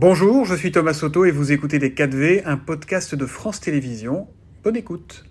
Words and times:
Bonjour, 0.00 0.44
je 0.44 0.54
suis 0.54 0.70
Thomas 0.70 0.94
Soto 0.94 1.24
et 1.24 1.32
vous 1.32 1.50
écoutez 1.50 1.80
Les 1.80 1.90
4V, 1.90 2.42
un 2.44 2.56
podcast 2.56 3.16
de 3.16 3.26
France 3.26 3.58
Télévisions. 3.58 4.28
Bonne 4.62 4.76
écoute. 4.76 5.24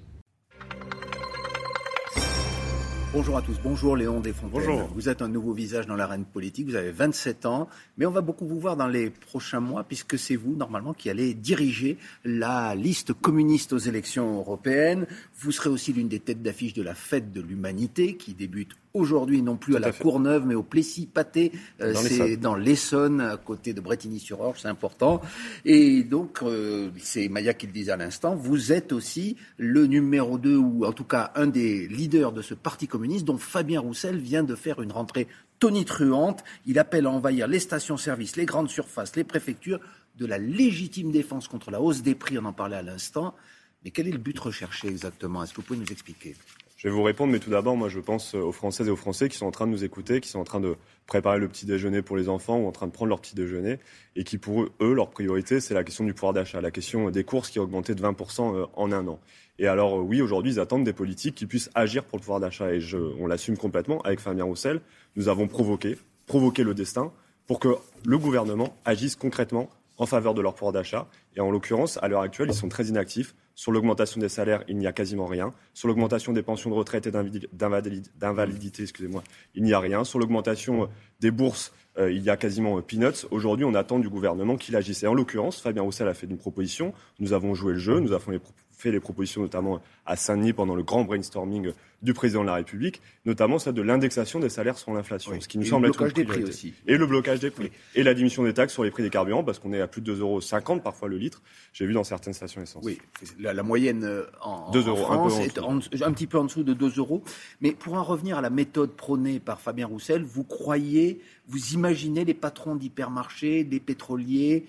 Bonjour 3.13 3.37
à 3.37 3.41
tous, 3.41 3.57
bonjour 3.63 3.95
Léon 3.95 4.19
Desfontaines. 4.19 4.51
Bonjour. 4.51 4.89
Vous 4.93 5.07
êtes 5.07 5.21
un 5.21 5.29
nouveau 5.29 5.53
visage 5.53 5.87
dans 5.87 5.95
l'arène 5.95 6.25
politique, 6.25 6.67
vous 6.67 6.75
avez 6.75 6.91
27 6.91 7.45
ans, 7.45 7.69
mais 7.97 8.05
on 8.05 8.11
va 8.11 8.19
beaucoup 8.19 8.45
vous 8.45 8.59
voir 8.59 8.75
dans 8.75 8.89
les 8.89 9.09
prochains 9.09 9.61
mois 9.61 9.85
puisque 9.85 10.19
c'est 10.19 10.35
vous 10.35 10.57
normalement 10.57 10.93
qui 10.93 11.09
allez 11.09 11.33
diriger 11.33 11.97
la 12.25 12.75
liste 12.75 13.13
communiste 13.13 13.71
aux 13.71 13.77
élections 13.77 14.35
européennes. 14.37 15.07
Vous 15.39 15.53
serez 15.53 15.69
aussi 15.69 15.93
l'une 15.93 16.09
des 16.09 16.19
têtes 16.19 16.43
d'affiche 16.43 16.73
de 16.73 16.83
la 16.83 16.93
fête 16.93 17.31
de 17.31 17.39
l'humanité 17.39 18.17
qui 18.17 18.33
débute 18.33 18.73
aujourd'hui 18.97 19.41
non 19.41 19.55
plus 19.55 19.75
à 19.75 19.79
la 19.79 19.91
Courneuve 19.91 20.45
mais 20.45 20.55
au 20.55 20.63
Plessis-Pâté, 20.63 21.51
euh, 21.81 21.93
c'est 21.95 22.37
dans 22.37 22.55
l'Essonne 22.55 23.21
à 23.21 23.37
côté 23.37 23.73
de 23.73 23.81
Bretigny-sur-Orge, 23.81 24.59
c'est 24.61 24.67
important. 24.67 25.21
Et 25.65 26.03
donc 26.03 26.39
euh, 26.41 26.89
c'est 26.97 27.29
Maya 27.29 27.53
qui 27.53 27.67
le 27.67 27.71
disait 27.71 27.91
à 27.91 27.97
l'instant, 27.97 28.35
vous 28.35 28.71
êtes 28.71 28.91
aussi 28.91 29.37
le 29.57 29.87
numéro 29.87 30.37
2 30.37 30.55
ou 30.55 30.85
en 30.85 30.93
tout 30.93 31.03
cas 31.03 31.31
un 31.35 31.47
des 31.47 31.87
leaders 31.87 32.31
de 32.31 32.41
ce 32.41 32.53
parti 32.53 32.87
communiste 32.87 33.25
dont 33.25 33.37
Fabien 33.37 33.79
Roussel 33.79 34.17
vient 34.17 34.43
de 34.43 34.55
faire 34.55 34.81
une 34.81 34.91
rentrée 34.91 35.27
tonitruante. 35.59 36.43
Il 36.65 36.79
appelle 36.79 37.05
à 37.05 37.11
envahir 37.11 37.47
les 37.47 37.59
stations-service, 37.59 38.35
les 38.35 38.45
grandes 38.45 38.69
surfaces, 38.69 39.15
les 39.15 39.23
préfectures 39.23 39.79
de 40.17 40.25
la 40.25 40.37
légitime 40.37 41.11
défense 41.11 41.47
contre 41.47 41.71
la 41.71 41.81
hausse 41.81 42.01
des 42.01 42.15
prix, 42.15 42.37
on 42.37 42.45
en 42.45 42.53
parlait 42.53 42.75
à 42.75 42.81
l'instant. 42.81 43.35
Mais 43.83 43.91
quel 43.91 44.07
est 44.07 44.11
le 44.11 44.17
but 44.17 44.37
recherché 44.37 44.87
exactement? 44.87 45.43
Est-ce 45.43 45.51
que 45.53 45.57
vous 45.57 45.67
pouvez 45.67 45.79
nous 45.79 45.91
expliquer? 45.91 46.35
Je 46.77 46.87
vais 46.87 46.93
vous 46.93 47.01
répondre, 47.01 47.31
mais 47.31 47.39
tout 47.39 47.49
d'abord, 47.49 47.75
moi, 47.75 47.89
je 47.89 47.99
pense 47.99 48.35
aux 48.35 48.51
Françaises 48.51 48.87
et 48.87 48.91
aux 48.91 48.95
Français 48.95 49.29
qui 49.29 49.37
sont 49.37 49.47
en 49.47 49.51
train 49.51 49.65
de 49.65 49.71
nous 49.71 49.83
écouter, 49.83 50.21
qui 50.21 50.29
sont 50.29 50.39
en 50.39 50.43
train 50.43 50.59
de 50.59 50.75
préparer 51.07 51.39
le 51.39 51.47
petit 51.47 51.65
déjeuner 51.65 52.03
pour 52.03 52.17
les 52.17 52.29
enfants 52.29 52.59
ou 52.59 52.67
en 52.67 52.71
train 52.71 52.85
de 52.85 52.91
prendre 52.91 53.09
leur 53.09 53.19
petit 53.19 53.33
déjeuner, 53.33 53.79
et 54.15 54.23
qui, 54.23 54.37
pour 54.37 54.65
eux, 54.79 54.93
leur 54.93 55.09
priorité, 55.09 55.59
c'est 55.59 55.73
la 55.73 55.83
question 55.83 56.03
du 56.03 56.13
pouvoir 56.13 56.33
d'achat, 56.33 56.61
la 56.61 56.69
question 56.69 57.09
des 57.09 57.23
courses 57.23 57.49
qui 57.49 57.57
a 57.57 57.63
augmenté 57.63 57.95
de 57.95 58.01
20% 58.03 58.55
euh, 58.55 58.65
en 58.75 58.91
un 58.91 59.07
an. 59.07 59.19
Et 59.57 59.65
alors, 59.65 59.97
euh, 59.97 60.01
oui, 60.03 60.21
aujourd'hui, 60.21 60.53
ils 60.53 60.59
attendent 60.59 60.83
des 60.83 60.93
politiques 60.93 61.33
qui 61.33 61.47
puissent 61.47 61.71
agir 61.73 62.03
pour 62.03 62.19
le 62.19 62.21
pouvoir 62.21 62.39
d'achat, 62.39 62.71
et 62.71 62.79
je, 62.79 62.97
on 63.19 63.25
l'assume 63.25 63.57
complètement. 63.57 63.99
Avec 64.01 64.19
Fabien 64.19 64.43
Roussel, 64.43 64.81
nous 65.15 65.29
avons 65.29 65.47
provoqué, 65.47 65.97
provoqué 66.27 66.61
le 66.61 66.75
destin 66.75 67.11
pour 67.47 67.59
que 67.59 67.69
le 68.05 68.17
gouvernement 68.19 68.77
agisse 68.85 69.15
concrètement 69.15 69.67
en 69.97 70.05
faveur 70.05 70.35
de 70.35 70.41
leur 70.43 70.53
pouvoir 70.53 70.73
d'achat. 70.73 71.07
Et 71.35 71.39
en 71.39 71.49
l'occurrence, 71.49 71.97
à 72.03 72.07
l'heure 72.07 72.21
actuelle, 72.21 72.49
ils 72.49 72.55
sont 72.55 72.69
très 72.69 72.85
inactifs. 72.85 73.33
Sur 73.57 73.71
l'augmentation 73.71 74.21
des 74.21 74.29
salaires, 74.29 74.63
il 74.67 74.77
n'y 74.77 74.85
a 74.85 74.91
quasiment 74.91 75.25
rien. 75.25 75.51
Sur 75.73 75.87
l'augmentation 75.87 76.31
des 76.31 76.43
pensions 76.43 76.69
de 76.69 76.75
retraite 76.75 77.07
et 77.07 77.11
d'invalidité, 77.11 78.83
excusez-moi, 78.83 79.23
il 79.55 79.63
n'y 79.63 79.73
a 79.73 79.79
rien. 79.79 80.03
Sur 80.03 80.19
l'augmentation 80.19 80.83
euh, 80.83 80.87
des 81.21 81.31
bourses, 81.31 81.73
euh, 81.97 82.11
il 82.11 82.21
y 82.21 82.29
a 82.29 82.37
quasiment 82.37 82.77
euh, 82.77 82.81
peanuts. 82.81 83.25
Aujourd'hui, 83.31 83.65
on 83.65 83.73
attend 83.73 83.97
du 83.97 84.09
gouvernement 84.09 84.57
qu'il 84.57 84.75
agisse. 84.75 85.01
Et 85.01 85.07
en 85.07 85.15
l'occurrence, 85.15 85.59
Fabien 85.59 85.81
Roussel 85.81 86.07
a 86.07 86.13
fait 86.13 86.27
une 86.27 86.37
proposition. 86.37 86.93
Nous 87.17 87.33
avons 87.33 87.55
joué 87.55 87.73
le 87.73 87.79
jeu. 87.79 87.99
Nous 87.99 88.13
avons 88.13 88.31
les 88.31 88.39
fait 88.77 88.91
les 88.91 88.99
propositions 88.99 89.41
notamment 89.41 89.81
à 90.05 90.15
Saint-Denis 90.15 90.53
pendant 90.53 90.75
le 90.75 90.83
grand 90.83 91.03
brainstorming 91.03 91.71
du 92.03 92.13
président 92.13 92.41
de 92.41 92.47
la 92.47 92.53
République, 92.53 93.01
notamment 93.25 93.57
celle 93.57 93.73
de 93.73 93.81
l'indexation 93.81 94.39
des 94.39 94.49
salaires 94.49 94.77
sur 94.77 94.93
l'inflation, 94.93 95.33
ce 95.41 95.47
qui 95.47 95.57
nous 95.57 95.65
semble 95.65 95.87
être 95.87 95.99
une 96.01 96.11
des 96.11 96.25
prix 96.25 96.43
aussi. 96.43 96.73
Et 96.85 96.95
le 96.95 97.07
blocage 97.07 97.39
des 97.39 97.49
prix. 97.49 97.71
Et 97.95 98.03
la 98.03 98.13
diminution 98.13 98.43
des 98.43 98.53
taxes 98.53 98.73
sur 98.73 98.83
les 98.83 98.91
prix 98.91 99.01
des 99.01 99.09
carburants, 99.09 99.43
parce 99.43 99.57
qu'on 99.57 99.73
est 99.73 99.81
à 99.81 99.87
plus 99.87 100.01
de 100.01 100.13
2,50 100.13 100.19
euros 100.19 100.79
parfois 100.79 101.07
le 101.07 101.17
litre, 101.17 101.41
j'ai 101.73 101.87
vu 101.87 101.93
dans 101.93 102.03
certaines 102.03 102.33
stations 102.33 102.61
essence. 102.61 102.83
Oui, 102.85 102.99
la, 103.39 103.63
moyenne 103.63 104.03
euh, 104.03 104.25
en, 104.41 104.71
France 104.71 105.39
est 105.39 105.57
un, 106.03 106.11
petit 106.11 106.27
peu 106.27 106.37
en 106.37 106.43
dessous 106.43 106.63
de 106.63 106.73
2 106.73 106.97
euros. 106.97 107.23
Mais 107.61 107.71
pour 107.71 107.95
en 107.95 108.03
revenir 108.03 108.37
à 108.37 108.41
la 108.41 108.51
méthode 108.51 108.91
prônée 108.91 109.39
par 109.39 109.59
Fabien 109.59 109.87
Roussel, 109.87 110.21
vous 110.23 110.43
croyez, 110.43 111.19
vous 111.47 111.73
imaginez 111.73 112.25
les 112.25 112.35
patrons 112.35 112.75
d'hypermarchés, 112.75 113.63
des 113.63 113.79
pétroliers, 113.79 114.67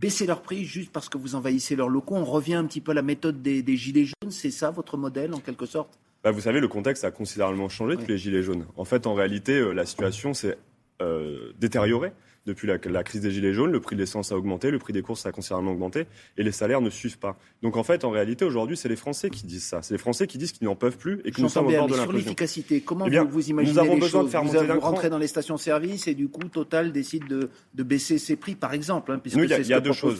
baisser 0.00 0.26
leurs 0.26 0.42
prix 0.42 0.64
juste 0.64 0.92
parce 0.92 1.08
que 1.08 1.18
vous 1.18 1.34
envahissez 1.34 1.76
leurs 1.76 1.88
locaux. 1.88 2.16
On 2.16 2.24
revient 2.24 2.54
un 2.54 2.64
petit 2.64 2.80
peu 2.80 2.92
à 2.92 2.94
la 2.94 3.02
méthode 3.02 3.42
des, 3.42 3.76
gilets 3.76 4.06
jaunes. 4.06 4.30
C'est 4.30 4.50
ça 4.50 4.70
votre 4.70 4.96
modèle 4.96 5.34
en 5.34 5.40
quelque 5.40 5.66
sorte? 5.66 5.98
Bah, 6.24 6.30
Vous 6.30 6.40
savez, 6.40 6.60
le 6.60 6.68
contexte 6.68 7.04
a 7.04 7.10
considérablement 7.10 7.68
changé 7.68 7.96
depuis 7.96 8.12
les 8.12 8.18
gilets 8.18 8.42
jaunes. 8.42 8.66
En 8.76 8.84
fait, 8.84 9.06
en 9.06 9.14
réalité, 9.14 9.58
euh, 9.58 9.72
la 9.72 9.84
situation 9.84 10.34
s'est 10.34 10.58
euh, 11.02 11.52
détériorée. 11.58 12.12
Depuis 12.46 12.66
la, 12.66 12.78
crise 13.04 13.20
des 13.20 13.30
Gilets 13.30 13.52
jaunes, 13.52 13.70
le 13.70 13.80
prix 13.80 13.96
de 13.96 14.00
l'essence 14.00 14.32
a 14.32 14.36
augmenté, 14.36 14.70
le 14.70 14.78
prix 14.78 14.94
des 14.94 15.02
courses 15.02 15.26
a 15.26 15.32
considérablement 15.32 15.72
augmenté 15.72 16.06
et 16.38 16.42
les 16.42 16.52
salaires 16.52 16.80
ne 16.80 16.88
suivent 16.88 17.18
pas. 17.18 17.36
Donc 17.62 17.76
en 17.76 17.82
fait, 17.82 18.02
en 18.02 18.10
réalité, 18.10 18.46
aujourd'hui, 18.46 18.78
c'est 18.78 18.88
les 18.88 18.96
Français 18.96 19.28
qui 19.28 19.44
disent 19.44 19.64
ça. 19.64 19.82
C'est 19.82 19.92
les 19.92 19.98
Français 19.98 20.26
qui 20.26 20.38
disent 20.38 20.52
qu'ils 20.52 20.66
n'en 20.66 20.74
peuvent 20.74 20.96
plus 20.96 21.20
et 21.26 21.32
que 21.32 21.40
nous 21.42 21.50
sommes 21.50 21.66
au 21.66 21.70
bord 21.70 21.86
de 21.86 21.94
Sur 21.94 22.12
l'efficacité, 22.12 22.80
comment 22.80 23.06
eh 23.06 23.18
vous, 23.18 23.50
imaginez 23.50 23.74
nous 23.74 23.78
avons 23.78 23.94
les 23.94 24.00
besoin 24.00 24.22
choses 24.22 24.30
de 24.30 24.30
faire 24.32 24.44
Vous 24.74 24.80
rentrez 24.80 25.10
dans 25.10 25.18
les 25.18 25.26
stations-service 25.26 26.08
et 26.08 26.14
du 26.14 26.28
coup, 26.28 26.40
Total 26.48 26.92
décide 26.92 27.26
de, 27.26 27.50
baisser 27.82 28.18
ses 28.18 28.36
prix, 28.36 28.54
par 28.54 28.72
exemple, 28.72 29.12
hein, 29.12 29.18
puisque 29.18 29.36
il 29.36 29.68
y 29.68 29.74
a, 29.74 29.80
deux 29.80 29.92
choses. 29.92 30.18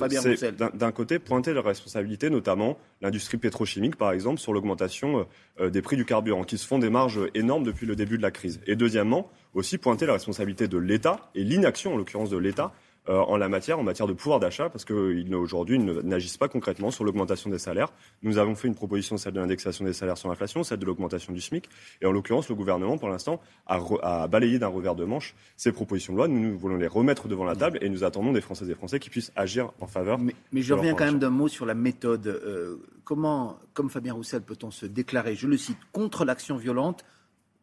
D'un 0.74 0.92
côté, 0.92 1.18
pointer 1.18 1.54
la 1.54 1.62
responsabilité, 1.62 2.28
notamment 2.28 2.78
l'industrie 3.00 3.38
pétrochimique, 3.38 3.96
par 3.96 4.12
exemple, 4.12 4.40
sur 4.40 4.52
l'augmentation 4.52 5.26
euh, 5.60 5.70
des 5.70 5.82
prix 5.82 5.96
du 5.96 6.04
carburant, 6.04 6.44
qui 6.44 6.58
se 6.58 6.66
font 6.66 6.78
des 6.78 6.90
marges 6.90 7.20
énormes 7.34 7.64
depuis 7.64 7.86
le 7.86 7.96
début 7.96 8.18
de 8.18 8.22
la 8.22 8.30
crise. 8.30 8.60
Et 8.66 8.76
deuxièmement, 8.76 9.30
aussi 9.54 9.78
pointer 9.78 10.06
la 10.06 10.14
responsabilité 10.14 10.68
de 10.68 10.78
l'État 10.78 11.30
et 11.34 11.44
l'inaction, 11.44 11.94
en 11.94 11.96
l'occurrence 11.96 12.30
de 12.30 12.38
l'État, 12.38 12.72
euh, 13.08 13.18
en 13.18 13.38
la 13.38 13.48
matière, 13.48 13.78
en 13.78 13.82
matière 13.82 14.06
de 14.06 14.12
pouvoir 14.12 14.40
d'achat, 14.40 14.68
parce 14.68 14.84
qu'aujourd'hui, 14.84 15.76
ils 15.76 15.84
n'agissent 15.84 16.36
pas 16.36 16.48
concrètement 16.48 16.90
sur 16.90 17.02
l'augmentation 17.02 17.48
des 17.48 17.58
salaires. 17.58 17.88
Nous 18.22 18.36
avons 18.36 18.54
fait 18.54 18.68
une 18.68 18.74
proposition, 18.74 19.16
celle 19.16 19.32
de 19.32 19.40
l'indexation 19.40 19.86
des 19.86 19.94
salaires 19.94 20.18
sur 20.18 20.28
l'inflation, 20.28 20.62
celle 20.62 20.78
de 20.78 20.84
l'augmentation 20.84 21.32
du 21.32 21.40
SMIC. 21.40 21.68
Et 22.02 22.06
en 22.06 22.12
l'occurrence, 22.12 22.50
le 22.50 22.54
gouvernement, 22.54 22.98
pour 22.98 23.08
l'instant, 23.08 23.40
a, 23.66 24.28
balayé 24.28 24.58
d'un 24.58 24.68
revers 24.68 24.94
de 24.94 25.04
manche 25.04 25.34
ces 25.56 25.72
propositions 25.72 26.12
de 26.12 26.18
loi. 26.18 26.28
Nous, 26.28 26.38
nous, 26.38 26.58
voulons 26.58 26.76
les 26.76 26.86
remettre 26.86 27.26
devant 27.26 27.44
la 27.44 27.56
table 27.56 27.78
et 27.80 27.88
nous 27.88 28.04
attendons 28.04 28.32
des 28.32 28.42
Françaises 28.42 28.68
et 28.68 28.72
des 28.72 28.76
Français 28.76 29.00
qui 29.00 29.08
puissent 29.08 29.32
agir 29.34 29.72
en 29.80 29.86
faveur. 29.86 30.18
Mais, 30.18 30.34
mais 30.52 30.60
je 30.60 30.74
reviens 30.74 30.94
quand 30.94 31.06
même 31.06 31.18
d'un 31.18 31.30
mot 31.30 31.48
sur 31.48 31.64
la 31.64 31.74
méthode. 31.74 32.26
Euh, 32.26 32.76
comment, 33.04 33.58
comme 33.72 33.88
Fabien 33.88 34.12
Roussel, 34.12 34.42
peut-on 34.42 34.70
se 34.70 34.84
déclarer, 34.84 35.34
je 35.34 35.46
le 35.46 35.56
cite, 35.56 35.78
contre 35.92 36.26
l'action 36.26 36.58
violente 36.58 37.04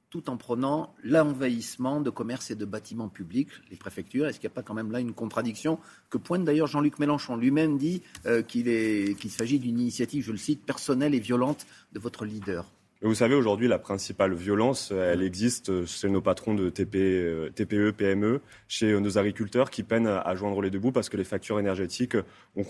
tout 0.10 0.30
en 0.30 0.38
prenant 0.38 0.96
l'envahissement 1.04 2.00
de 2.02 2.10
commerces 2.10 2.52
et 2.52 2.56
de 2.56 2.66
bâtiments 2.66 3.10
publics, 3.10 3.50
les 3.70 3.78
préfectures. 3.78 4.28
Est-ce 4.28 4.40
qu'il 4.40 4.48
n'y 4.48 4.54
a 4.54 4.56
pas 4.56 4.64
quand 4.64 4.74
même 4.74 4.92
là 4.92 5.00
une 5.00 5.14
contradiction 5.14 5.80
que 6.10 6.18
pointe 6.18 6.46
d'ailleurs 6.46 6.68
Jean-Luc 6.68 7.00
Mélenchon 7.00 7.36
lui-même 7.36 7.78
dit 7.78 8.02
euh, 8.26 8.42
qu'il 8.42 9.32
s'agit 9.32 9.60
d'une 9.60 9.80
initiative, 9.80 10.24
je 10.24 10.32
le 10.32 10.38
cite, 10.38 10.66
personnelle 10.66 11.14
et 11.14 11.20
violente 11.20 11.66
de 11.94 12.00
votre 12.00 12.26
leader? 12.26 12.66
Vous 13.04 13.14
savez, 13.14 13.36
aujourd'hui, 13.36 13.68
la 13.68 13.78
principale 13.78 14.34
violence, 14.34 14.92
elle 14.92 15.22
existe 15.22 15.86
chez 15.86 16.10
nos 16.10 16.20
patrons 16.20 16.56
de 16.56 16.72
TPE, 16.72 17.92
PME, 17.92 18.42
chez 18.68 19.00
nos 19.00 19.20
agriculteurs 19.20 19.70
qui 19.70 19.84
peinent 19.84 20.08
à 20.08 20.36
joindre 20.36 20.62
les 20.62 20.72
deux 20.72 20.80
bouts 20.80 20.92
parce 20.92 21.08
que 21.08 21.16
les 21.16 21.24
factures 21.24 21.60
énergétiques 21.60 22.18
ont 22.56 22.64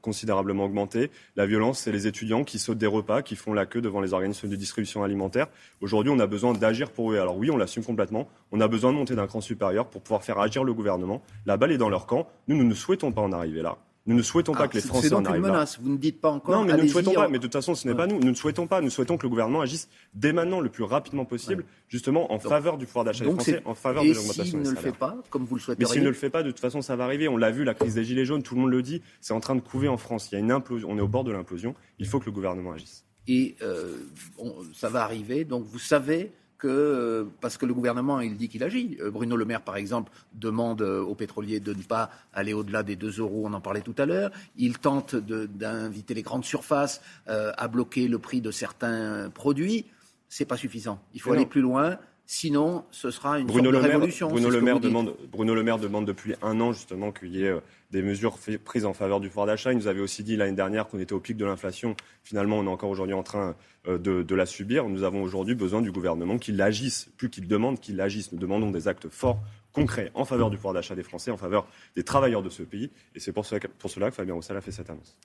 considérablement 0.00 0.64
augmenté. 0.64 1.10
La 1.36 1.44
violence, 1.44 1.80
c'est 1.80 1.92
les 1.92 2.06
étudiants 2.06 2.42
qui 2.42 2.58
sautent 2.58 2.78
des 2.78 2.86
repas, 2.86 3.20
qui 3.20 3.36
font 3.36 3.52
la 3.52 3.66
queue 3.66 3.82
devant 3.82 4.00
les 4.00 4.14
organismes 4.14 4.48
de 4.48 4.56
distribution 4.56 5.04
alimentaire. 5.04 5.48
Aujourd'hui, 5.82 6.10
on 6.10 6.18
a 6.20 6.26
besoin 6.26 6.54
d'agir 6.54 6.90
pour 6.90 7.12
eux. 7.12 7.18
Alors 7.18 7.36
oui, 7.36 7.50
on 7.50 7.58
l'assume 7.58 7.84
complètement. 7.84 8.28
On 8.52 8.62
a 8.62 8.68
besoin 8.68 8.92
de 8.92 8.96
monter 8.96 9.14
d'un 9.14 9.26
cran 9.26 9.42
supérieur 9.42 9.88
pour 9.88 10.00
pouvoir 10.00 10.24
faire 10.24 10.38
agir 10.38 10.64
le 10.64 10.72
gouvernement. 10.72 11.22
La 11.44 11.58
balle 11.58 11.72
est 11.72 11.78
dans 11.78 11.90
leur 11.90 12.06
camp. 12.06 12.28
Nous, 12.48 12.56
nous 12.56 12.64
ne 12.64 12.74
souhaitons 12.74 13.12
pas 13.12 13.20
en 13.20 13.32
arriver 13.32 13.60
là. 13.60 13.76
Nous 14.06 14.16
ne 14.16 14.22
souhaitons 14.22 14.52
pas 14.52 14.64
ah, 14.64 14.68
que 14.68 14.74
les 14.74 14.80
Français 14.80 15.12
en 15.12 15.24
arrivent 15.24 15.44
une 15.44 15.50
menace. 15.50 15.78
Vous 15.80 15.90
ne 15.90 15.98
dites 15.98 16.20
pas 16.20 16.30
encore. 16.30 16.54
Non, 16.56 16.64
mais 16.64 16.76
nous 16.76 16.84
ne 16.84 16.88
souhaitons 16.88 17.12
pas. 17.12 17.28
Mais 17.28 17.38
de 17.38 17.42
toute 17.42 17.52
façon, 17.52 17.74
ce 17.74 17.86
n'est 17.86 17.94
pas 17.94 18.06
nous. 18.06 18.18
Nous 18.18 18.30
ne 18.30 18.34
souhaitons 18.34 18.66
pas. 18.66 18.80
Nous 18.80 18.90
souhaitons 18.90 19.18
que 19.18 19.24
le 19.24 19.28
gouvernement 19.28 19.60
agisse 19.60 19.88
dès 20.14 20.32
maintenant, 20.32 20.60
le 20.60 20.70
plus 20.70 20.84
rapidement 20.84 21.24
possible, 21.24 21.64
justement 21.88 22.32
en 22.32 22.38
faveur 22.38 22.78
du 22.78 22.86
pouvoir 22.86 23.04
d'achat 23.04 23.24
des 23.24 23.30
Français, 23.30 23.62
en 23.64 23.74
faveur 23.74 24.02
de 24.02 24.08
l'augmentation 24.08 24.34
des 24.34 24.42
salaires. 24.42 24.46
s'il 24.46 24.58
ne 24.62 24.70
le 24.70 24.76
fait 24.76 24.98
pas, 24.98 25.16
comme 25.28 25.44
vous 25.44 25.56
le 25.56 25.60
souhaitez. 25.60 25.84
Mais 25.84 25.90
s'il 25.90 26.02
ne 26.02 26.08
le 26.08 26.14
fait 26.14 26.30
pas, 26.30 26.42
de 26.42 26.50
toute 26.50 26.60
façon, 26.60 26.80
ça 26.80 26.96
va 26.96 27.04
arriver. 27.04 27.28
On 27.28 27.36
l'a 27.36 27.50
vu, 27.50 27.64
la 27.64 27.74
crise 27.74 27.94
des 27.94 28.04
gilets 28.04 28.24
jaunes, 28.24 28.42
tout 28.42 28.54
le 28.54 28.62
monde 28.62 28.70
le 28.70 28.82
dit, 28.82 29.02
c'est 29.20 29.34
en 29.34 29.40
train 29.40 29.54
de 29.54 29.60
couver 29.60 29.88
en 29.88 29.98
France. 29.98 30.28
Il 30.30 30.34
y 30.34 30.36
a 30.36 30.40
une 30.40 30.52
implosion. 30.52 30.88
On 30.90 30.96
est 30.96 31.02
au 31.02 31.08
bord 31.08 31.24
de 31.24 31.32
l'implosion. 31.32 31.74
Il 31.98 32.06
faut 32.06 32.20
que 32.20 32.26
le 32.26 32.32
gouvernement 32.32 32.72
agisse. 32.72 33.04
Et 33.28 33.56
euh, 33.62 33.96
ça 34.74 34.88
va 34.88 35.04
arriver. 35.04 35.44
Donc, 35.44 35.64
vous 35.64 35.78
savez 35.78 36.32
que, 36.60 36.68
euh, 36.68 37.24
parce 37.40 37.56
que 37.56 37.66
le 37.66 37.74
gouvernement, 37.74 38.20
il 38.20 38.36
dit 38.36 38.48
qu'il 38.48 38.62
agit. 38.62 38.96
Euh, 39.00 39.10
Bruno 39.10 39.36
Le 39.36 39.44
Maire, 39.44 39.62
par 39.62 39.76
exemple, 39.76 40.12
demande 40.34 40.82
euh, 40.82 41.00
aux 41.02 41.16
pétroliers 41.16 41.58
de 41.58 41.74
ne 41.74 41.82
pas 41.82 42.10
aller 42.32 42.52
au-delà 42.52 42.84
des 42.84 42.94
2 42.94 43.18
euros, 43.18 43.42
on 43.46 43.52
en 43.52 43.60
parlait 43.60 43.80
tout 43.80 43.94
à 43.98 44.06
l'heure. 44.06 44.30
Il 44.56 44.78
tente 44.78 45.16
d'inviter 45.16 46.14
les 46.14 46.22
grandes 46.22 46.44
surfaces 46.44 47.00
à 47.26 47.68
bloquer 47.68 48.06
le 48.06 48.18
prix 48.18 48.40
de 48.40 48.50
certains 48.50 49.30
produits. 49.30 49.86
C'est 50.28 50.44
pas 50.44 50.56
suffisant. 50.56 51.00
Il 51.14 51.20
faut 51.20 51.32
aller 51.32 51.46
plus 51.46 51.62
loin. 51.62 51.98
Sinon, 52.32 52.84
ce 52.92 53.10
sera 53.10 53.40
une 53.40 53.48
Bruno 53.48 53.72
sorte 53.72 53.84
de 53.84 53.88
révolution. 53.90 54.28
Bruno 54.28 54.50
le, 54.50 54.60
Maire 54.60 54.78
demande, 54.78 55.16
Bruno 55.32 55.52
le 55.52 55.64
Maire 55.64 55.80
demande 55.80 56.06
depuis 56.06 56.36
un 56.42 56.60
an 56.60 56.72
justement 56.72 57.10
qu'il 57.10 57.34
y 57.34 57.42
ait 57.42 57.48
euh, 57.48 57.60
des 57.90 58.02
mesures 58.02 58.38
prises 58.64 58.84
en 58.84 58.92
faveur 58.92 59.18
du 59.18 59.26
pouvoir 59.26 59.46
d'achat. 59.46 59.72
Il 59.72 59.78
nous 59.78 59.88
avait 59.88 60.00
aussi 60.00 60.22
dit 60.22 60.36
l'année 60.36 60.54
dernière 60.54 60.86
qu'on 60.86 61.00
était 61.00 61.12
au 61.12 61.18
pic 61.18 61.36
de 61.36 61.44
l'inflation. 61.44 61.96
Finalement, 62.22 62.60
on 62.60 62.66
est 62.66 62.68
encore 62.68 62.88
aujourd'hui 62.88 63.16
en 63.16 63.24
train 63.24 63.56
euh, 63.88 63.98
de, 63.98 64.34
la 64.36 64.46
subir. 64.46 64.88
Nous 64.88 65.02
avons 65.02 65.24
aujourd'hui 65.24 65.56
besoin 65.56 65.82
du 65.82 65.90
gouvernement 65.90 66.38
qu'il 66.38 66.62
agisse, 66.62 67.10
plus 67.16 67.30
qu'il 67.30 67.48
demande 67.48 67.80
qu'il 67.80 68.00
agisse. 68.00 68.30
Nous 68.30 68.38
demandons 68.38 68.70
des 68.70 68.86
actes 68.86 69.08
forts, 69.08 69.40
concrets, 69.72 70.12
en 70.14 70.24
faveur 70.24 70.50
du 70.50 70.56
pouvoir 70.56 70.74
d'achat 70.74 70.94
des 70.94 71.02
Français, 71.02 71.32
en 71.32 71.36
faveur 71.36 71.66
des 71.96 72.04
travailleurs 72.04 72.44
de 72.44 72.48
ce 72.48 72.62
pays. 72.62 72.92
Et 73.16 73.18
c'est 73.18 73.32
pour 73.32 73.44
cela, 73.44 73.60
pour 73.80 73.90
cela 73.90 74.08
que 74.08 74.14
Fabien 74.14 74.34
Roussel 74.34 74.56
a 74.56 74.60
fait 74.60 74.70
cette 74.70 74.88
annonce 74.88 75.18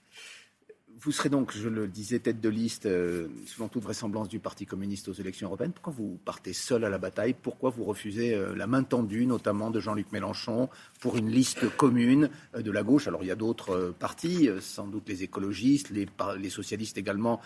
vous 1.00 1.12
serez 1.12 1.28
donc, 1.28 1.52
je 1.54 1.68
le 1.68 1.88
disais, 1.88 2.18
tête 2.18 2.40
de 2.40 2.48
liste, 2.48 2.86
euh, 2.86 3.28
selon 3.46 3.68
toute 3.68 3.82
vraisemblance, 3.82 4.28
du 4.28 4.38
Parti 4.38 4.66
communiste 4.66 5.08
aux 5.08 5.12
élections 5.12 5.48
européennes. 5.48 5.72
Pourquoi 5.72 5.92
vous 5.92 6.18
partez 6.24 6.52
seul 6.52 6.84
à 6.84 6.88
la 6.88 6.98
bataille? 6.98 7.34
Pourquoi 7.34 7.70
vous 7.70 7.84
refusez 7.84 8.34
euh, 8.34 8.54
la 8.54 8.66
main 8.66 8.82
tendue, 8.82 9.26
notamment 9.26 9.70
de 9.70 9.80
Jean-Luc 9.80 10.10
Mélenchon, 10.12 10.68
pour 11.00 11.16
une 11.16 11.30
liste 11.30 11.68
commune 11.76 12.30
euh, 12.54 12.62
de 12.62 12.70
la 12.70 12.82
gauche? 12.82 13.08
Alors 13.08 13.22
il 13.22 13.26
y 13.26 13.30
a 13.30 13.36
d'autres 13.36 13.94
partis, 13.98 14.48
sans 14.60 14.86
doute 14.86 15.08
les 15.08 15.22
écologistes, 15.22 15.90
les, 15.90 16.06
les 16.38 16.50
socialistes 16.50 16.98
également, 16.98 17.40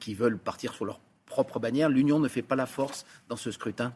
qui 0.00 0.14
veulent 0.14 0.38
partir 0.38 0.72
sur 0.74 0.84
leur 0.84 1.00
propre 1.26 1.58
bannière. 1.58 1.88
L'union 1.88 2.18
ne 2.18 2.28
fait 2.28 2.42
pas 2.42 2.56
la 2.56 2.66
force 2.66 3.06
dans 3.28 3.36
ce 3.36 3.50
scrutin? 3.50 3.92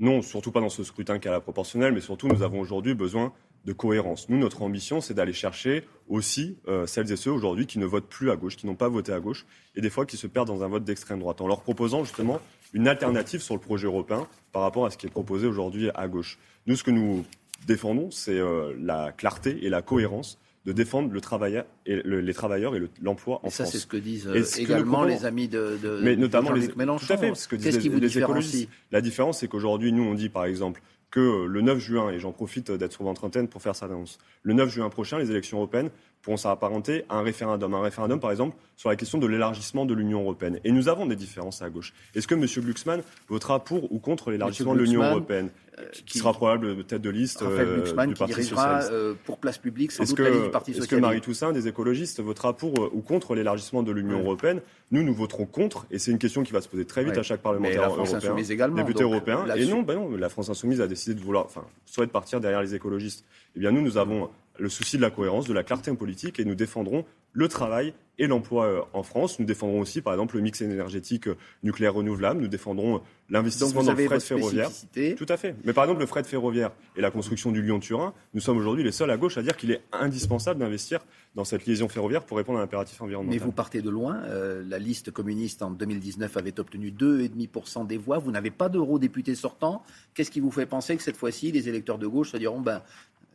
Non, 0.00 0.22
surtout 0.22 0.52
pas 0.52 0.60
dans 0.60 0.68
ce 0.68 0.84
scrutin 0.84 1.18
qui 1.18 1.28
a 1.28 1.32
la 1.32 1.40
proportionnelle, 1.40 1.92
mais 1.92 2.00
surtout 2.00 2.28
nous 2.28 2.42
avons 2.42 2.60
aujourd'hui 2.60 2.94
besoin 2.94 3.32
de 3.64 3.72
cohérence. 3.72 4.28
Nous, 4.28 4.38
notre 4.38 4.62
ambition, 4.62 5.00
c'est 5.00 5.14
d'aller 5.14 5.32
chercher 5.32 5.84
aussi 6.08 6.56
euh, 6.68 6.86
celles 6.86 7.10
et 7.10 7.16
ceux 7.16 7.32
aujourd'hui 7.32 7.66
qui 7.66 7.78
ne 7.78 7.86
votent 7.86 8.08
plus 8.08 8.30
à 8.30 8.36
gauche, 8.36 8.56
qui 8.56 8.66
n'ont 8.66 8.76
pas 8.76 8.88
voté 8.88 9.12
à 9.12 9.20
gauche, 9.20 9.44
et 9.74 9.80
des 9.80 9.90
fois 9.90 10.06
qui 10.06 10.16
se 10.16 10.26
perdent 10.26 10.48
dans 10.48 10.62
un 10.62 10.68
vote 10.68 10.84
d'extrême 10.84 11.18
droite, 11.18 11.40
en 11.40 11.48
leur 11.48 11.62
proposant 11.62 12.04
justement 12.04 12.40
une 12.72 12.86
alternative 12.86 13.40
sur 13.40 13.54
le 13.54 13.60
projet 13.60 13.86
européen 13.86 14.28
par 14.52 14.62
rapport 14.62 14.86
à 14.86 14.90
ce 14.90 14.96
qui 14.96 15.06
est 15.06 15.10
proposé 15.10 15.46
aujourd'hui 15.46 15.90
à 15.94 16.06
gauche. 16.06 16.38
Nous, 16.66 16.76
ce 16.76 16.84
que 16.84 16.90
nous 16.90 17.24
défendons, 17.66 18.10
c'est 18.10 18.38
euh, 18.38 18.74
la 18.78 19.12
clarté 19.12 19.64
et 19.64 19.68
la 19.68 19.82
cohérence 19.82 20.38
de 20.68 20.72
défendre 20.74 21.10
le 21.10 21.20
travailleur 21.22 21.64
et 21.86 22.02
les 22.04 22.34
travailleurs 22.34 22.76
et 22.76 22.82
l'emploi 23.00 23.40
en 23.42 23.48
ça, 23.48 23.64
France. 23.64 23.66
Ça, 23.66 23.72
c'est 23.72 23.78
ce 23.78 23.86
que 23.86 23.96
disent 23.96 24.26
euh, 24.26 24.44
également 24.58 25.02
les 25.02 25.24
amis 25.24 25.48
de, 25.48 25.78
de 25.82 26.00
mais 26.02 26.14
notamment 26.14 26.52
les 26.52 26.68
Mélenchon. 26.76 27.06
Tout 27.06 27.12
à 27.14 27.16
fait, 27.16 27.34
ce 27.34 27.48
que 27.48 27.56
disent 27.56 27.82
les, 27.82 27.98
les 27.98 28.18
écologistes. 28.18 28.68
La 28.92 29.00
différence, 29.00 29.38
c'est 29.38 29.48
qu'aujourd'hui, 29.48 29.94
nous, 29.94 30.02
on 30.02 30.12
dit 30.12 30.28
par 30.28 30.44
exemple 30.44 30.82
que 31.10 31.46
le 31.46 31.62
9 31.62 31.78
juin, 31.78 32.10
et 32.10 32.18
j'en 32.18 32.32
profite 32.32 32.70
d'être 32.70 32.92
sur 32.92 33.04
votre 33.04 33.24
antenne 33.24 33.48
pour 33.48 33.62
faire 33.62 33.74
cette 33.74 33.84
annonce, 33.90 34.18
le 34.42 34.52
9 34.52 34.68
juin 34.68 34.90
prochain, 34.90 35.18
les 35.18 35.30
élections 35.30 35.56
européennes 35.56 35.88
pourront 36.22 36.36
s'apparenter 36.36 37.04
à 37.08 37.16
un 37.16 37.22
référendum. 37.22 37.74
Un 37.74 37.82
référendum, 37.82 38.20
par 38.20 38.30
exemple, 38.30 38.56
sur 38.76 38.88
la 38.88 38.96
question 38.96 39.18
de 39.18 39.26
l'élargissement 39.26 39.86
de 39.86 39.94
l'Union 39.94 40.20
européenne. 40.20 40.60
Et 40.64 40.72
nous 40.72 40.88
avons 40.88 41.06
des 41.06 41.16
différences 41.16 41.62
à 41.62 41.70
gauche. 41.70 41.92
Est-ce 42.14 42.28
que 42.28 42.34
M. 42.34 42.46
Glucksmann 42.46 43.02
votera 43.28 43.64
pour 43.64 43.92
ou 43.92 43.98
contre 43.98 44.30
l'élargissement 44.30 44.74
de 44.74 44.80
l'Union 44.80 45.02
européenne 45.02 45.50
euh, 45.78 45.84
qui, 46.06 46.18
sera 46.18 46.32
probable 46.32 46.84
tête 46.84 47.02
de 47.02 47.10
liste 47.10 47.42
euh, 47.42 48.06
du 48.06 48.14
Parti 48.14 48.42
socialiste. 48.42 48.90
Euh, 48.92 49.14
pour 49.24 49.38
place 49.38 49.58
publique 49.58 49.92
sans 49.92 50.04
doute 50.04 50.16
que, 50.16 50.22
la 50.22 50.30
liste 50.30 50.44
du 50.44 50.50
Parti 50.50 50.72
socialiste. 50.72 50.92
Est-ce 50.92 50.96
que 50.96 51.00
Marie 51.00 51.20
Toussaint, 51.20 51.52
des 51.52 51.68
écologistes, 51.68 52.20
votera 52.20 52.56
pour 52.56 52.90
ou 52.92 53.00
contre 53.00 53.34
l'élargissement 53.34 53.82
de 53.82 53.92
l'Union 53.92 54.20
européenne? 54.20 54.60
Nous, 54.90 55.02
nous 55.02 55.14
voterons 55.14 55.44
contre, 55.44 55.86
et 55.90 55.98
c'est 55.98 56.10
une 56.10 56.18
question 56.18 56.42
qui 56.42 56.52
va 56.52 56.60
se 56.60 56.68
poser 56.68 56.84
très 56.84 57.04
vite 57.04 57.18
à 57.18 57.22
chaque 57.22 57.42
parlementaire 57.42 57.82
la 57.82 57.90
France 57.90 58.10
européen, 58.10 58.30
insoumise 58.30 58.50
également, 58.50 58.76
député 58.76 59.02
européen. 59.02 59.44
Et 59.54 59.66
non, 59.66 59.82
ben 59.82 59.94
non, 59.94 60.16
la 60.16 60.28
France 60.28 60.48
insoumise 60.48 60.80
a 60.80 60.86
décidé 60.86 61.14
de 61.14 61.24
vouloir, 61.24 61.44
enfin, 61.44 61.64
souhaite 61.84 62.10
partir 62.10 62.40
derrière 62.40 62.62
les 62.62 62.74
écologistes. 62.74 63.24
Eh 63.56 63.60
bien, 63.60 63.70
nous, 63.70 63.82
nous 63.82 63.98
avons 63.98 64.30
le 64.58 64.68
souci 64.68 64.96
de 64.96 65.02
la 65.02 65.10
cohérence, 65.10 65.46
de 65.46 65.52
la 65.52 65.62
clarté 65.62 65.90
en 65.90 65.96
politique, 65.96 66.38
et 66.40 66.44
nous 66.44 66.54
défendrons 66.54 67.04
le 67.32 67.48
travail 67.48 67.94
et 68.18 68.26
l'emploi 68.26 68.66
euh, 68.66 68.80
en 68.92 69.02
France. 69.02 69.38
Nous 69.38 69.46
défendrons 69.46 69.80
aussi, 69.80 70.00
par 70.00 70.12
exemple, 70.12 70.36
le 70.36 70.42
mix 70.42 70.60
énergétique 70.60 71.28
euh, 71.28 71.36
nucléaire 71.62 71.94
renouvelable. 71.94 72.40
Nous 72.40 72.48
défendrons 72.48 72.96
euh, 72.96 73.00
l'investissement 73.30 73.84
dans 73.84 73.92
le 73.92 74.04
fret 74.06 74.18
ferroviaire. 74.18 74.70
Tout 75.16 75.26
à 75.28 75.36
fait. 75.36 75.54
Mais 75.64 75.72
par 75.72 75.84
exemple, 75.84 76.00
le 76.00 76.06
fret 76.06 76.24
ferroviaire 76.24 76.72
et 76.96 77.00
la 77.00 77.12
construction 77.12 77.52
du 77.52 77.62
Lyon-Turin, 77.62 78.12
nous 78.34 78.40
sommes 78.40 78.58
aujourd'hui 78.58 78.82
les 78.82 78.90
seuls 78.90 79.10
à 79.10 79.16
gauche 79.16 79.38
à 79.38 79.42
dire 79.42 79.56
qu'il 79.56 79.70
est 79.70 79.82
indispensable 79.92 80.58
d'investir 80.58 81.00
dans 81.36 81.44
cette 81.44 81.66
liaison 81.66 81.88
ferroviaire 81.88 82.24
pour 82.24 82.38
répondre 82.38 82.58
à 82.58 82.62
l'impératif 82.62 83.00
environnemental. 83.00 83.38
Mais 83.38 83.44
vous 83.44 83.52
partez 83.52 83.82
de 83.82 83.90
loin. 83.90 84.22
la 84.66 84.78
liste 84.78 85.12
communiste 85.12 85.62
en 85.62 85.70
2019 85.70 86.36
avait 86.36 86.58
obtenu 86.58 86.90
2,5% 86.90 87.86
des 87.86 87.98
voix. 87.98 88.18
Vous 88.18 88.32
n'avez 88.32 88.50
pas 88.50 88.68
d'eurodéputé 88.68 89.34
sortant. 89.36 89.84
Qu'est-ce 90.14 90.30
qui 90.30 90.40
vous 90.40 90.50
fait 90.50 90.66
penser 90.66 90.96
que 90.96 91.02
cette 91.02 91.16
fois-ci, 91.16 91.52
les 91.52 91.68
électeurs 91.68 91.98
de 91.98 92.06
gauche 92.06 92.32
se 92.32 92.36
diront 92.38 92.60
ben, 92.60 92.82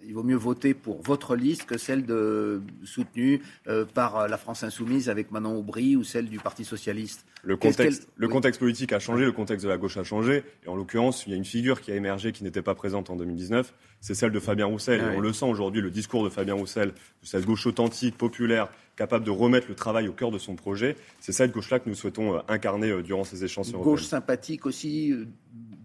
il 0.05 0.13
vaut 0.13 0.23
mieux 0.23 0.35
voter 0.35 0.73
pour 0.73 1.01
votre 1.01 1.35
liste 1.35 1.65
que 1.65 1.77
celle 1.77 2.05
de, 2.05 2.61
soutenue 2.83 3.41
euh, 3.67 3.85
par 3.85 4.27
la 4.27 4.37
France 4.37 4.63
insoumise 4.63 5.09
avec 5.09 5.31
Manon 5.31 5.57
Aubry 5.57 5.95
ou 5.95 6.03
celle 6.03 6.29
du 6.29 6.39
Parti 6.39 6.65
socialiste. 6.65 7.25
Le 7.43 7.57
contexte, 7.57 8.07
le 8.15 8.27
contexte 8.27 8.59
politique 8.59 8.93
a 8.93 8.99
changé, 8.99 9.25
le 9.25 9.31
contexte 9.31 9.65
de 9.65 9.69
la 9.69 9.77
gauche 9.77 9.97
a 9.97 10.03
changé. 10.03 10.43
Et 10.65 10.69
en 10.69 10.75
l'occurrence, 10.75 11.25
il 11.27 11.31
y 11.31 11.33
a 11.33 11.35
une 11.35 11.45
figure 11.45 11.81
qui 11.81 11.91
a 11.91 11.95
émergé 11.95 12.31
qui 12.31 12.43
n'était 12.43 12.61
pas 12.61 12.75
présente 12.75 13.09
en 13.09 13.15
2019, 13.17 13.73
c'est 13.99 14.13
celle 14.13 14.31
de 14.31 14.39
Fabien 14.39 14.65
Roussel. 14.65 15.01
et 15.01 15.17
on 15.17 15.19
le 15.19 15.33
sent 15.33 15.45
aujourd'hui, 15.45 15.81
le 15.81 15.91
discours 15.91 16.23
de 16.23 16.29
Fabien 16.29 16.53
Roussel, 16.53 16.89
de 16.89 17.27
cette 17.27 17.45
gauche 17.45 17.65
authentique, 17.67 18.17
populaire, 18.17 18.69
capable 18.95 19.25
de 19.25 19.31
remettre 19.31 19.67
le 19.67 19.75
travail 19.75 20.07
au 20.07 20.13
cœur 20.13 20.31
de 20.31 20.37
son 20.37 20.55
projet. 20.55 20.95
C'est 21.19 21.31
cette 21.31 21.51
gauche-là 21.51 21.79
que 21.79 21.89
nous 21.89 21.95
souhaitons 21.95 22.35
euh, 22.35 22.39
incarner 22.47 22.91
euh, 22.91 23.01
durant 23.01 23.23
ces 23.23 23.43
échanges 23.43 23.73
européens. 23.73 23.91
Gauche 23.91 24.03
sympathique 24.03 24.65
aussi, 24.65 25.13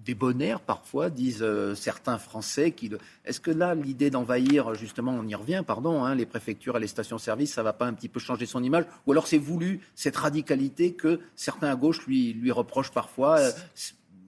débonnaire 0.08 0.60
parfois, 0.60 1.10
disent 1.10 1.43
euh, 1.43 1.75
certains 1.75 2.16
Français. 2.16 2.72
Qui... 2.72 2.90
Est-ce 3.26 3.40
que 3.40 3.50
là, 3.50 3.75
l'idée 3.75 4.08
d'envahir, 4.08 4.75
justement, 4.75 5.12
on 5.12 5.26
y 5.28 5.34
revient, 5.34 5.62
pardon, 5.66 6.02
hein, 6.02 6.14
les 6.14 6.25
préfectures 6.25 6.78
et 6.78 6.81
les 6.81 6.87
stations-service, 6.87 7.52
ça 7.52 7.60
ne 7.60 7.64
va 7.64 7.75
pas 7.75 7.84
un 7.84 7.93
petit 7.93 8.08
peu 8.08 8.19
changer 8.19 8.46
son 8.46 8.62
image? 8.62 8.84
Ou 9.06 9.12
alors 9.12 9.26
c'est 9.26 9.37
voulu, 9.37 9.81
cette 9.94 10.16
radicalité 10.16 10.94
que 10.94 11.20
certains 11.37 11.69
à 11.69 11.76
gauche 11.76 12.06
lui, 12.06 12.32
lui 12.32 12.50
reprochent 12.50 12.90
parfois 12.90 13.38
euh, 13.38 13.50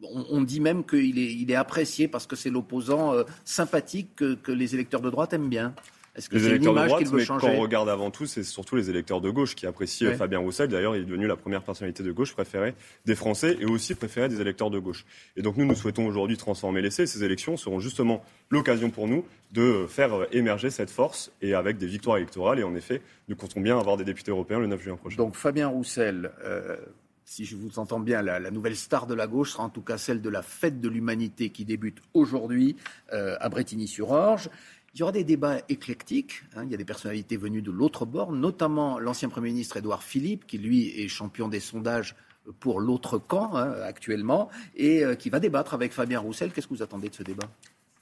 on, 0.02 0.42
dit 0.42 0.60
même 0.60 0.84
qu'il 0.84 1.18
est, 1.18 1.32
il 1.32 1.50
est 1.50 1.54
apprécié 1.54 2.08
parce 2.08 2.26
que 2.26 2.36
c'est 2.36 2.48
l'opposant 2.50 3.12
euh, 3.12 3.24
sympathique 3.44 4.16
que 4.16 4.52
les 4.52 4.74
électeurs 4.74 5.02
de 5.02 5.10
droite 5.10 5.32
aiment 5.32 5.50
bien. 5.50 5.74
Est-ce 6.16 6.28
que 6.28 6.36
les 6.36 6.46
électeurs 6.48 6.74
de 6.74 6.86
droite, 6.86 7.12
mais 7.12 7.24
quand 7.24 7.44
on 7.44 7.60
regarde 7.60 7.88
avant 7.88 8.10
tout, 8.10 8.26
c'est 8.26 8.42
surtout 8.42 8.76
les 8.76 8.90
électeurs 8.90 9.20
de 9.20 9.30
gauche 9.30 9.54
qui 9.54 9.66
apprécient 9.66 10.12
Fabien 10.14 10.40
Roussel. 10.40 10.68
D'ailleurs, 10.68 10.96
il 10.96 11.02
est 11.02 11.04
devenu 11.06 11.26
la 11.26 11.36
première 11.36 11.62
personnalité 11.62 12.02
de 12.02 12.10
gauche 12.12 12.34
préférée 12.34 12.74
des 13.06 13.14
Français 13.14 13.56
et 13.60 13.64
aussi 13.64 13.94
préférée 13.94 14.28
des 14.28 14.40
électeurs 14.40 14.70
de 14.70 14.78
gauche. 14.78 15.04
Et 15.36 15.42
donc 15.42 15.56
nous, 15.56 15.64
nous 15.64 15.74
souhaitons 15.74 16.06
aujourd'hui 16.06 16.36
transformer 16.36 16.82
l'essai. 16.82 17.06
Ces 17.06 17.22
élections 17.22 17.56
seront 17.56 17.78
justement 17.78 18.24
l'occasion 18.50 18.90
pour 18.90 19.06
nous 19.06 19.24
de 19.52 19.86
faire 19.88 20.26
émerger 20.32 20.70
cette 20.70 20.90
force 20.90 21.30
et 21.42 21.54
avec 21.54 21.78
des 21.78 21.86
victoires 21.86 22.16
électorales. 22.16 22.58
Et 22.58 22.64
en 22.64 22.74
effet, 22.74 23.02
nous 23.28 23.36
comptons 23.36 23.60
bien 23.60 23.78
avoir 23.78 23.96
des 23.96 24.04
députés 24.04 24.30
européens 24.30 24.58
le 24.58 24.66
9 24.66 24.82
juin 24.82 24.96
prochain. 24.96 25.16
Donc 25.16 25.36
Fabien 25.36 25.68
Roussel, 25.68 26.32
euh, 26.44 26.76
si 27.30 27.44
je 27.44 27.54
vous 27.54 27.78
entends 27.78 28.00
bien, 28.00 28.22
la, 28.22 28.50
nouvelle 28.50 28.74
star 28.74 29.06
de 29.06 29.14
la 29.14 29.28
gauche 29.28 29.52
sera 29.52 29.62
en 29.62 29.68
tout 29.68 29.82
cas 29.82 29.98
celle 29.98 30.20
de 30.20 30.28
la 30.28 30.42
fête 30.42 30.80
de 30.80 30.88
l'humanité 30.88 31.50
qui 31.50 31.64
débute 31.64 31.98
aujourd'hui 32.12 32.76
euh, 33.12 33.36
à 33.38 33.48
Bretigny-sur-Orge. 33.48 34.50
Il 34.94 35.00
y 35.00 35.02
aura 35.04 35.12
des 35.12 35.24
débats 35.24 35.58
éclectiques. 35.68 36.42
Hein. 36.56 36.64
Il 36.64 36.70
y 36.70 36.74
a 36.74 36.76
des 36.76 36.84
personnalités 36.84 37.36
venues 37.36 37.62
de 37.62 37.70
l'autre 37.70 38.06
bord, 38.06 38.32
notamment 38.32 38.98
l'ancien 38.98 39.28
Premier 39.28 39.50
ministre 39.50 39.76
Édouard 39.76 40.02
Philippe, 40.02 40.46
qui 40.46 40.58
lui 40.58 41.00
est 41.00 41.08
champion 41.08 41.48
des 41.48 41.60
sondages 41.60 42.16
pour 42.58 42.80
l'autre 42.80 43.18
camp 43.18 43.54
hein, 43.54 43.72
actuellement, 43.84 44.48
et 44.74 45.04
euh, 45.04 45.14
qui 45.14 45.30
va 45.30 45.38
débattre 45.38 45.74
avec 45.74 45.92
Fabien 45.92 46.18
Roussel. 46.18 46.50
Qu'est-ce 46.52 46.66
que 46.66 46.74
vous 46.74 46.82
attendez 46.82 47.08
de 47.08 47.14
ce 47.14 47.22
débat? 47.22 47.46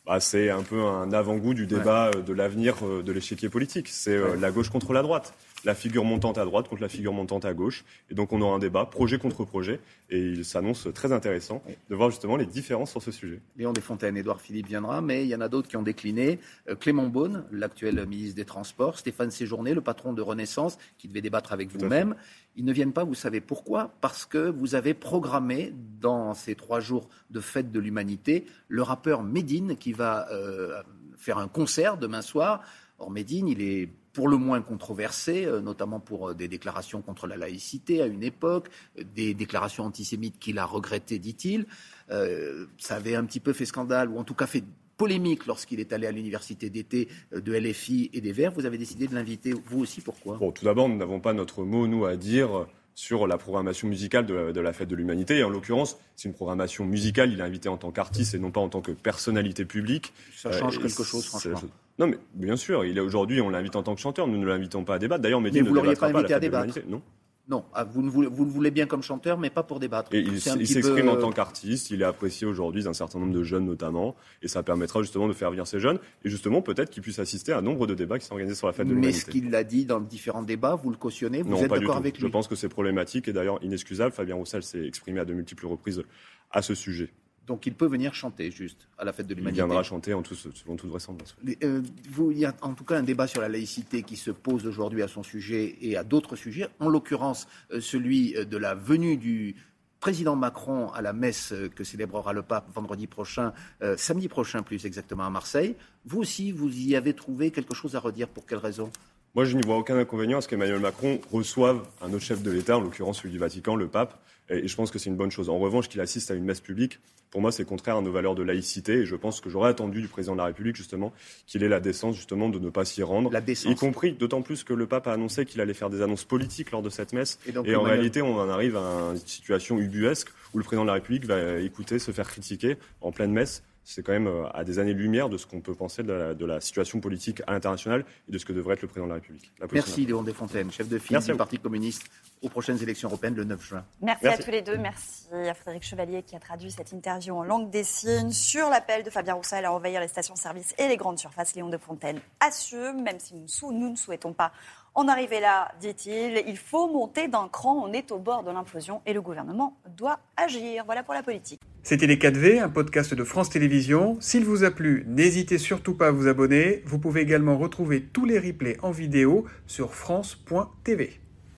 Bah, 0.06 0.20
c'est 0.20 0.48
un 0.48 0.62
peu 0.62 0.80
un 0.80 1.12
avant-goût 1.12 1.52
du 1.52 1.66
débat 1.66 2.10
euh, 2.14 2.22
de 2.22 2.32
l'avenir 2.32 2.76
euh, 2.86 3.02
de 3.02 3.12
l'échiquier 3.12 3.50
politique. 3.50 3.88
C'est 3.88 4.18
la 4.38 4.50
gauche 4.50 4.70
contre 4.70 4.94
la 4.94 5.02
droite 5.02 5.34
la 5.64 5.74
figure 5.74 6.04
montante 6.04 6.38
à 6.38 6.44
droite 6.44 6.68
contre 6.68 6.82
la 6.82 6.88
figure 6.88 7.12
montante 7.12 7.44
à 7.44 7.54
gauche. 7.54 7.84
Et 8.10 8.14
donc 8.14 8.32
on 8.32 8.40
aura 8.40 8.54
un 8.54 8.58
débat 8.58 8.86
projet 8.86 9.18
contre 9.18 9.44
projet. 9.44 9.80
Et 10.10 10.18
il 10.20 10.44
s'annonce 10.44 10.88
très 10.94 11.12
intéressant 11.12 11.62
de 11.90 11.94
voir 11.94 12.10
justement 12.10 12.36
les 12.36 12.46
différences 12.46 12.90
sur 12.90 13.02
ce 13.02 13.10
sujet. 13.10 13.40
Léon 13.56 13.72
Desfontaines, 13.72 14.16
Édouard 14.16 14.40
Philippe 14.40 14.68
viendra, 14.68 15.00
mais 15.00 15.24
il 15.24 15.28
y 15.28 15.34
en 15.34 15.40
a 15.40 15.48
d'autres 15.48 15.68
qui 15.68 15.76
ont 15.76 15.82
décliné. 15.82 16.38
Euh, 16.68 16.74
Clément 16.74 17.08
Beaune, 17.08 17.44
l'actuel 17.50 18.06
ministre 18.06 18.36
des 18.36 18.44
Transports, 18.44 18.98
Stéphane 18.98 19.30
Séjourné, 19.30 19.74
le 19.74 19.80
patron 19.80 20.12
de 20.12 20.22
Renaissance, 20.22 20.78
qui 20.98 21.08
devait 21.08 21.20
débattre 21.20 21.52
avec 21.52 21.70
vous-même. 21.70 22.14
Ils 22.56 22.64
ne 22.64 22.72
viennent 22.72 22.92
pas, 22.92 23.04
vous 23.04 23.14
savez 23.14 23.40
pourquoi? 23.40 23.94
Parce 24.00 24.26
que 24.26 24.50
vous 24.50 24.74
avez 24.74 24.94
programmé 24.94 25.72
dans 26.00 26.34
ces 26.34 26.54
trois 26.54 26.80
jours 26.80 27.08
de 27.30 27.40
fête 27.40 27.70
de 27.70 27.78
l'humanité 27.78 28.46
le 28.68 28.82
rappeur 28.82 29.22
Medine 29.22 29.76
qui 29.76 29.92
va 29.92 30.28
euh, 30.32 30.82
faire 31.16 31.38
un 31.38 31.48
concert 31.48 31.98
demain 31.98 32.22
soir. 32.22 32.62
Or, 32.98 33.10
Medine, 33.10 33.48
il 33.48 33.62
est 33.62 33.88
pour 34.18 34.26
le 34.26 34.36
moins 34.36 34.62
controversé, 34.62 35.46
euh, 35.46 35.60
notamment 35.60 36.00
pour 36.00 36.30
euh, 36.30 36.34
des 36.34 36.48
déclarations 36.48 37.02
contre 37.02 37.28
la 37.28 37.36
laïcité 37.36 38.02
à 38.02 38.06
une 38.06 38.24
époque, 38.24 38.68
euh, 38.98 39.04
des 39.14 39.32
déclarations 39.32 39.84
antisémites 39.84 40.40
qu'il 40.40 40.58
a 40.58 40.64
regrettées, 40.64 41.20
dit-il. 41.20 41.66
ça 42.08 42.96
avait 42.96 43.14
un 43.14 43.24
petit 43.24 43.38
peu 43.38 43.52
fait 43.52 43.64
scandale, 43.64 44.08
ou 44.08 44.18
en 44.18 44.24
tout 44.24 44.34
cas 44.34 44.48
fait 44.48 44.64
polémique 44.96 45.46
lorsqu'il 45.46 45.78
est 45.78 45.92
allé 45.92 46.08
à 46.08 46.10
l'université 46.10 46.68
d'été 46.68 47.06
de 47.30 47.52
LFI 47.56 48.10
et 48.12 48.20
des 48.20 48.32
Verts. 48.32 48.50
Vous 48.50 48.66
avez 48.66 48.76
décidé 48.76 49.06
de 49.06 49.14
l'inviter, 49.14 49.54
vous 49.66 49.82
aussi, 49.82 50.00
pourquoi? 50.00 50.36
Tout 50.52 50.64
d'abord, 50.64 50.88
nous 50.88 50.96
n'avons 50.96 51.20
pas 51.20 51.32
notre 51.32 51.62
mot, 51.62 51.86
nous, 51.86 52.04
à 52.04 52.16
dire 52.16 52.66
sur 52.98 53.28
la 53.28 53.38
programmation 53.38 53.86
musicale 53.86 54.26
de, 54.26 54.60
la 54.60 54.72
fête 54.72 54.88
de 54.88 54.96
l'humanité. 54.96 55.38
Et 55.38 55.44
en 55.44 55.50
l'occurrence, 55.50 56.00
c'est 56.16 56.28
une 56.28 56.34
programmation 56.34 56.84
musicale. 56.84 57.32
Il 57.32 57.38
est 57.38 57.44
invité 57.44 57.68
en 57.68 57.76
tant 57.76 57.92
qu'artiste 57.92 58.34
et 58.34 58.40
non 58.40 58.50
pas 58.50 58.60
en 58.60 58.68
tant 58.68 58.80
que 58.80 58.90
personnalité 58.90 59.64
publique. 59.64 60.12
Ça 60.34 60.50
change 60.50 60.80
quelque 60.80 61.04
chose, 61.04 61.24
franchement. 61.26 61.60
Non, 62.00 62.08
mais 62.08 62.18
bien 62.34 62.56
sûr, 62.56 62.84
il 62.84 62.98
est 62.98 63.00
aujourd'hui, 63.00 63.40
on 63.40 63.50
l'invite 63.50 63.76
en 63.76 63.84
tant 63.84 63.94
que 63.94 64.00
chanteur. 64.00 64.26
Nous 64.26 64.36
ne 64.36 64.44
l'invitons 64.44 64.82
pas 64.82 64.96
à 64.96 64.98
débattre. 64.98 65.22
D'ailleurs, 65.22 65.40
mais 65.40 65.50
vous 65.50 65.60
ne 65.60 65.74
l'auriez 65.74 65.94
pas 65.94 66.08
invité 66.08 66.34
à, 66.34 66.40
débattre 66.40 66.80
Non. 66.88 67.00
Non, 67.48 67.64
ah, 67.72 67.84
vous, 67.84 68.02
le 68.02 68.28
voulez 68.28 68.70
bien 68.70 68.86
comme 68.86 69.02
chanteur, 69.02 69.38
mais 69.38 69.48
pas 69.48 69.62
pour 69.62 69.80
débattre. 69.80 70.12
Et 70.14 70.20
il, 70.20 70.38
s'exprime 70.38 71.08
en 71.08 71.16
tant 71.16 71.32
qu'artiste, 71.32 71.90
il 71.90 72.02
est 72.02 72.04
apprécié 72.04 72.46
aujourd'hui 72.46 72.82
d'un 72.82 72.92
certain 72.92 73.18
nombre 73.18 73.32
de 73.32 73.42
jeunes 73.42 73.64
notamment, 73.64 74.16
et 74.42 74.48
ça 74.48 74.62
permettra 74.62 75.00
justement 75.00 75.28
de 75.28 75.32
faire 75.32 75.50
venir 75.50 75.66
ces 75.66 75.80
jeunes, 75.80 75.98
et 76.24 76.28
justement 76.28 76.60
peut-être 76.60 76.90
qu'ils 76.90 77.02
puissent 77.02 77.18
assister 77.18 77.52
à 77.52 77.58
un 77.58 77.62
nombre 77.62 77.86
de 77.86 77.94
débats 77.94 78.18
qui 78.18 78.26
sont 78.26 78.34
organisés 78.34 78.54
sur 78.56 78.66
la 78.66 78.74
fête 78.74 78.86
de 78.86 78.92
l'humanité. 78.92 79.16
Mais 79.16 79.24
ce 79.24 79.30
qu'il 79.30 79.54
a 79.54 79.64
dit 79.64 79.86
dans 79.86 80.00
différents 80.00 80.42
débats, 80.42 80.74
vous 80.74 80.90
le 80.90 80.96
cautionnez, 80.96 81.42
vous 81.42 81.56
êtes 81.56 81.70
d'accord 81.70 81.96
avec 81.96 82.18
lui? 82.18 82.26
Je 82.26 82.30
pense 82.30 82.48
que 82.48 82.54
c'est 82.54 82.68
problématique, 82.68 83.28
et 83.28 83.32
d'ailleurs 83.32 83.58
inexcusable. 83.62 84.12
Fabien 84.12 84.34
Roussel 84.34 84.62
s'est 84.62 84.86
exprimé 84.86 85.20
à 85.20 85.24
de 85.24 85.32
multiples 85.32 85.66
reprises 85.66 86.02
à 86.50 86.60
ce 86.60 86.74
sujet. 86.74 87.10
Donc 87.48 87.66
il 87.66 87.74
peut 87.74 87.86
venir 87.86 88.14
chanter 88.14 88.50
juste 88.50 88.86
à 88.98 89.04
la 89.04 89.12
fête 89.12 89.26
de 89.26 89.34
l'humanité. 89.34 89.62
Il 89.62 89.64
viendra 89.64 89.82
chanter 89.82 90.14
en 90.14 90.22
tout, 90.22 90.34
selon 90.34 90.76
toute 90.76 90.90
vraisemblance. 90.90 91.34
Euh, 91.64 91.82
vous, 92.10 92.30
il 92.30 92.38
y 92.38 92.44
a 92.44 92.54
en 92.60 92.74
tout 92.74 92.84
cas 92.84 92.98
un 92.98 93.02
débat 93.02 93.26
sur 93.26 93.40
la 93.40 93.48
laïcité 93.48 94.02
qui 94.02 94.16
se 94.16 94.30
pose 94.30 94.66
aujourd'hui 94.66 95.02
à 95.02 95.08
son 95.08 95.22
sujet 95.22 95.76
et 95.80 95.96
à 95.96 96.04
d'autres 96.04 96.36
sujets, 96.36 96.68
en 96.78 96.88
l'occurrence 96.88 97.48
euh, 97.72 97.80
celui 97.80 98.34
de 98.34 98.56
la 98.56 98.74
venue 98.74 99.16
du 99.16 99.56
président 100.00 100.36
Macron 100.36 100.90
à 100.90 101.02
la 101.02 101.12
messe 101.12 101.52
que 101.74 101.84
célébrera 101.84 102.32
le 102.32 102.42
pape 102.42 102.68
vendredi 102.72 103.06
prochain, 103.06 103.52
euh, 103.82 103.96
samedi 103.96 104.28
prochain 104.28 104.62
plus 104.62 104.84
exactement 104.84 105.24
à 105.24 105.30
Marseille. 105.30 105.74
Vous 106.04 106.20
aussi, 106.20 106.52
vous 106.52 106.70
y 106.78 106.94
avez 106.94 107.14
trouvé 107.14 107.50
quelque 107.50 107.74
chose 107.74 107.96
à 107.96 108.00
redire. 108.00 108.28
Pour 108.28 108.46
quelle 108.46 108.58
raison? 108.58 108.90
Moi, 109.34 109.44
je 109.44 109.56
n'y 109.56 109.62
vois 109.62 109.76
aucun 109.76 109.96
inconvénient 109.96 110.38
à 110.38 110.40
ce 110.40 110.48
qu'Emmanuel 110.48 110.80
Macron 110.80 111.20
reçoive 111.30 111.82
un 112.00 112.12
autre 112.12 112.24
chef 112.24 112.42
de 112.42 112.50
l'État, 112.50 112.78
en 112.78 112.80
l'occurrence 112.80 113.18
celui 113.18 113.30
du 113.30 113.38
Vatican, 113.38 113.76
le 113.76 113.86
pape. 113.86 114.18
Et 114.50 114.66
je 114.66 114.74
pense 114.74 114.90
que 114.90 114.98
c'est 114.98 115.10
une 115.10 115.16
bonne 115.16 115.30
chose. 115.30 115.50
En 115.50 115.58
revanche, 115.58 115.88
qu'il 115.88 116.00
assiste 116.00 116.30
à 116.30 116.34
une 116.34 116.44
messe 116.44 116.60
publique, 116.60 116.98
pour 117.30 117.42
moi, 117.42 117.52
c'est 117.52 117.66
contraire 117.66 117.96
à 117.96 118.00
nos 118.00 118.10
valeurs 118.10 118.34
de 118.34 118.42
laïcité. 118.42 119.00
Et 119.00 119.06
je 119.06 119.14
pense 119.14 119.40
que 119.42 119.50
j'aurais 119.50 119.68
attendu 119.68 120.00
du 120.00 120.08
président 120.08 120.32
de 120.32 120.38
la 120.38 120.46
République, 120.46 120.76
justement, 120.76 121.12
qu'il 121.46 121.62
ait 121.62 121.68
la 121.68 121.80
décence, 121.80 122.16
justement, 122.16 122.48
de 122.48 122.58
ne 122.58 122.70
pas 122.70 122.86
s'y 122.86 123.02
rendre. 123.02 123.30
La 123.30 123.42
décence. 123.42 123.70
Y 123.70 123.74
compris, 123.74 124.12
d'autant 124.12 124.40
plus 124.40 124.64
que 124.64 124.72
le 124.72 124.86
pape 124.86 125.06
a 125.06 125.12
annoncé 125.12 125.44
qu'il 125.44 125.60
allait 125.60 125.74
faire 125.74 125.90
des 125.90 126.00
annonces 126.00 126.24
politiques 126.24 126.70
lors 126.70 126.82
de 126.82 126.88
cette 126.88 127.12
messe. 127.12 127.38
Et, 127.46 127.76
en 127.76 127.82
réalité, 127.82 128.22
on 128.22 128.38
en 128.38 128.48
arrive 128.48 128.76
à 128.76 129.10
une 129.12 129.18
situation 129.18 129.78
ubuesque 129.78 130.28
où 130.54 130.58
le 130.58 130.64
président 130.64 130.84
de 130.84 130.88
la 130.88 130.94
République 130.94 131.26
va 131.26 131.58
écouter, 131.58 131.98
se 131.98 132.12
faire 132.12 132.28
critiquer 132.28 132.76
en 133.02 133.12
pleine 133.12 133.32
messe 133.32 133.62
c'est 133.88 134.02
quand 134.02 134.12
même 134.12 134.26
euh, 134.26 134.46
à 134.52 134.64
des 134.64 134.78
années-lumière 134.78 135.30
de 135.30 135.38
ce 135.38 135.46
qu'on 135.46 135.62
peut 135.62 135.74
penser 135.74 136.02
de 136.02 136.44
la, 136.44 136.60
situation 136.60 137.00
politique 137.00 137.40
à 137.46 137.52
l'international 137.52 138.04
et 138.28 138.32
de 138.32 138.36
ce 138.36 138.44
que 138.44 138.52
devrait 138.52 138.74
être 138.74 138.82
le 138.82 138.88
président 138.88 139.06
de 139.06 139.12
la 139.12 139.14
République. 139.14 139.50
Merci 139.72 140.04
Léon 140.04 140.22
Desfontaines, 140.22 140.70
chef 140.70 140.88
de 140.88 140.98
file 140.98 141.18
du 141.20 141.34
Parti 141.34 141.58
communiste 141.58 142.02
aux 142.42 142.50
prochaines 142.50 142.82
élections 142.82 143.08
européennes 143.08 143.34
le 143.34 143.44
9 143.44 143.64
juin. 143.64 143.84
Merci, 144.02 144.26
à 144.26 144.36
tous 144.36 144.50
les 144.50 144.60
deux. 144.60 144.76
Merci 144.76 145.28
à 145.32 145.54
Frédéric 145.54 145.84
Chevalier 145.84 146.22
qui 146.22 146.36
a 146.36 146.38
traduit 146.38 146.70
cette 146.70 146.92
interview 146.92 147.34
en 147.34 147.44
langue 147.44 147.70
des 147.70 147.82
signes 147.82 148.30
sur 148.30 148.68
l'appel 148.68 149.04
de 149.04 149.10
Fabien 149.10 149.34
Roussel 149.34 149.64
à 149.64 149.72
envahir 149.72 150.02
les 150.02 150.08
stations-service 150.08 150.74
et 150.76 150.86
les 150.86 150.98
grandes 150.98 151.18
surfaces. 151.18 151.54
Léon 151.54 151.70
Desfontaines 151.70 152.20
assume, 152.40 153.02
même 153.02 153.18
si 153.18 153.34
nous, 153.34 153.72
nous 153.72 153.90
ne 153.90 153.96
souhaitons 153.96 154.34
pas 154.34 154.52
en 154.98 155.06
arriver 155.06 155.38
là, 155.38 155.70
dit-il, 155.80 156.42
il 156.48 156.56
faut 156.56 156.88
monter 156.88 157.28
d'un 157.28 157.48
cran, 157.48 157.84
on 157.86 157.92
est 157.92 158.10
au 158.10 158.18
bord 158.18 158.42
de 158.42 158.50
l'implosion 158.50 159.00
et 159.06 159.12
le 159.12 159.22
gouvernement 159.22 159.76
doit 159.96 160.18
agir. 160.36 160.82
Voilà 160.86 161.04
pour 161.04 161.14
la 161.14 161.22
politique. 161.22 161.60
C'était 161.84 162.08
Les 162.08 162.16
4V, 162.16 162.60
un 162.60 162.68
podcast 162.68 163.14
de 163.14 163.22
France 163.22 163.48
Télévisions. 163.48 164.16
S'il 164.20 164.44
vous 164.44 164.64
a 164.64 164.72
plu, 164.72 165.04
n'hésitez 165.06 165.58
surtout 165.58 165.94
pas 165.94 166.08
à 166.08 166.10
vous 166.10 166.26
abonner. 166.26 166.82
Vous 166.84 166.98
pouvez 166.98 167.20
également 167.20 167.56
retrouver 167.56 168.02
tous 168.02 168.24
les 168.24 168.40
replays 168.40 168.76
en 168.82 168.90
vidéo 168.90 169.44
sur 169.68 169.94
France.tv. 169.94 171.20